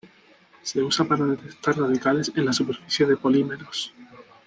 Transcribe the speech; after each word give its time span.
Se 0.63 0.81
usa 0.81 1.05
para 1.07 1.25
detectar 1.27 1.77
radicales 1.77 2.31
en 2.35 2.45
la 2.45 2.53
superficie 2.53 3.05
de 3.05 3.17
polímeros. 3.17 3.93